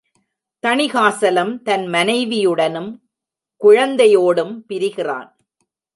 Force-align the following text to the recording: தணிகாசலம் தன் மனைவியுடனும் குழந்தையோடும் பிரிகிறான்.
தணிகாசலம் 0.63 1.61
தன் 1.61 1.85
மனைவியுடனும் 1.87 2.91
குழந்தையோடும் 3.61 4.55
பிரிகிறான். 4.67 5.29